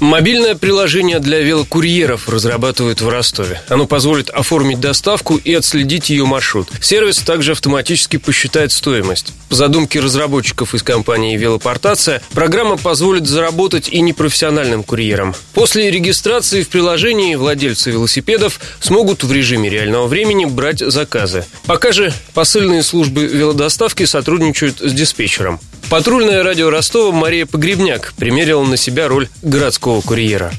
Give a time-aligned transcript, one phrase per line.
[0.00, 3.60] Мобильное приложение для велокурьеров разрабатывают в Ростове.
[3.68, 6.68] Оно позволит оформить доставку и отследить ее маршрут.
[6.80, 9.32] Сервис также автоматически посчитает стоимость.
[9.48, 15.34] По задумке разработчиков из компании «Велопортация», программа позволит заработать и непрофессиональным курьерам.
[15.52, 21.44] После регистрации в приложении владельцы велосипедов смогут в режиме реального времени брать заказы.
[21.66, 25.58] Пока же посыльные службы велодоставки сотрудничают с диспетчером.
[25.90, 30.52] Патрульное радио Ростова Мария Погребняк примерила на себя роль городского курьера.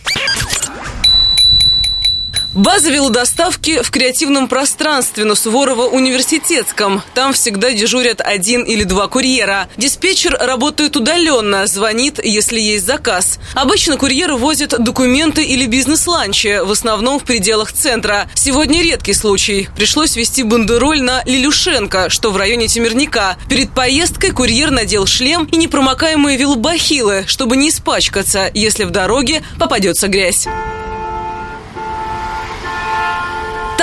[2.55, 7.03] База велодоставки в креативном пространстве на Суворова-Университетском.
[7.13, 9.70] Там всегда дежурят один или два курьера.
[9.77, 13.38] Диспетчер работает удаленно, звонит, если есть заказ.
[13.53, 18.28] Обычно курьеры возят документы или бизнес-ланчи, в основном в пределах центра.
[18.33, 19.69] Сегодня редкий случай.
[19.75, 23.38] Пришлось вести бандероль на Лилюшенко, что в районе Темирника.
[23.47, 30.08] Перед поездкой курьер надел шлем и непромокаемые велобахилы, чтобы не испачкаться, если в дороге попадется
[30.08, 30.47] грязь.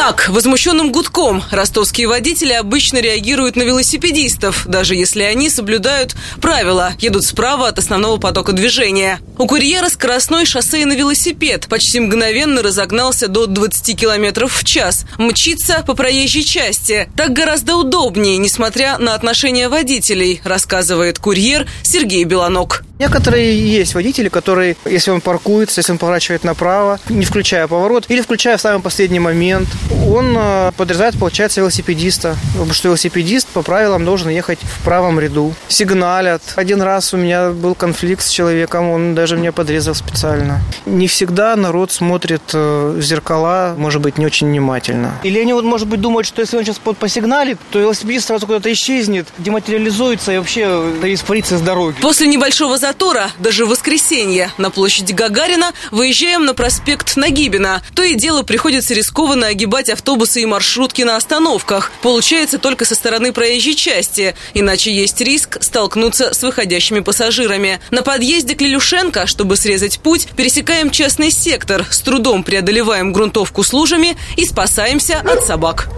[0.06, 7.24] Так, возмущенным гудком ростовские водители обычно реагируют на велосипедистов, даже если они соблюдают правила, едут
[7.24, 9.18] справа от основного потока движения.
[9.36, 15.06] У курьера скоростной шоссейный велосипед почти мгновенно разогнался до 20 км в час.
[15.18, 17.08] Мчится по проезжей части.
[17.16, 22.84] Так гораздо удобнее, несмотря на отношения водителей, рассказывает курьер Сергей Белонок.
[22.98, 28.22] Некоторые есть водители, которые, если он паркуется, если он поворачивает направо, не включая поворот, или
[28.22, 29.68] включая в самый последний момент,
[30.08, 32.36] он э, подрезает, получается, велосипедиста.
[32.52, 35.54] Потому что велосипедист по правилам должен ехать в правом ряду.
[35.68, 36.42] Сигналят.
[36.56, 40.60] Один раз у меня был конфликт с человеком, он даже меня подрезал специально.
[40.86, 45.12] Не всегда народ смотрит э, в зеркала, может быть, не очень внимательно.
[45.22, 48.72] Или они, вот, может быть, думают, что если он сейчас посигналит, то велосипедист сразу куда-то
[48.72, 50.62] исчезнет, дематериализуется и вообще
[51.04, 51.96] испарится с дороги.
[52.00, 57.82] После небольшого затора, даже в воскресенье, на площади Гагарина выезжаем на проспект Нагибина.
[57.96, 61.90] То и дело приходится рискованно огибать автобусы и маршрутки на остановках.
[62.00, 67.80] Получается только со стороны проезжей части, иначе есть риск столкнуться с выходящими пассажирами.
[67.90, 73.72] На подъезде к Лилюшенко, чтобы срезать путь, пересекаем частный сектор, с трудом преодолеваем грунтовку с
[73.72, 75.88] лужами и спасаемся от собак.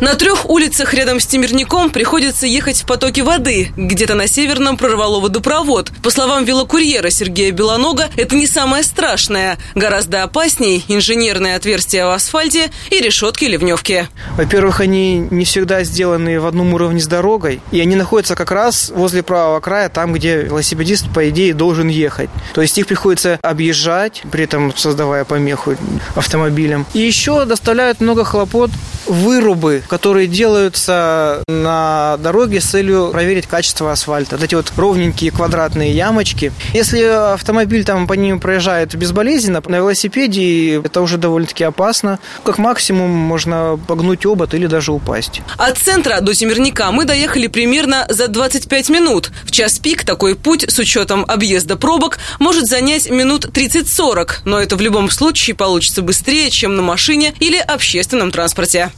[0.00, 3.70] На трех улицах рядом с Темирником приходится ехать в потоке воды.
[3.76, 5.92] Где-то на северном прорвало водопровод.
[6.02, 9.58] По словам велокурьера Сергея Белонога, это не самое страшное.
[9.74, 14.08] Гораздо опаснее инженерные отверстия в асфальте и решетки ливневки.
[14.36, 18.90] Во-первых, они не всегда сделаны в одном уровне с дорогой, и они находятся как раз
[18.94, 22.30] возле правого края, там, где велосипедист, по идее, должен ехать.
[22.54, 25.76] То есть их приходится объезжать, при этом создавая помеху
[26.14, 26.86] автомобилям.
[26.94, 28.70] И еще доставляют много хлопот
[29.10, 34.36] вырубы, которые делаются на дороге с целью проверить качество асфальта.
[34.36, 36.52] Вот эти вот ровненькие квадратные ямочки.
[36.72, 42.18] Если автомобиль там по ним проезжает безболезненно, на велосипеде это уже довольно-таки опасно.
[42.44, 45.42] Как максимум можно погнуть обод или даже упасть.
[45.58, 49.30] От центра до Темирника мы доехали примерно за 25 минут.
[49.44, 54.76] В час пик такой путь с учетом объезда пробок может занять минут 30-40, но это
[54.76, 58.90] в любом случае получится быстрее, чем на машине или общественном транспорте.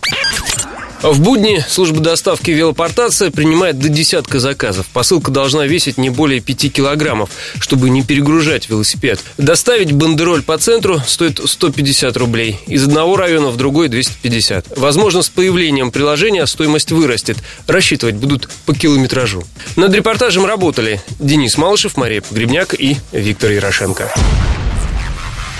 [1.02, 4.86] В будни служба доставки велопортация принимает до десятка заказов.
[4.86, 9.18] Посылка должна весить не более 5 килограммов, чтобы не перегружать велосипед.
[9.36, 12.60] Доставить бандероль по центру стоит 150 рублей.
[12.68, 14.78] Из одного района в другой 250.
[14.78, 17.38] Возможно, с появлением приложения стоимость вырастет.
[17.66, 19.42] Рассчитывать будут по километражу.
[19.74, 24.14] Над репортажем работали Денис Малышев, Мария Погребняк и Виктор Ярошенко.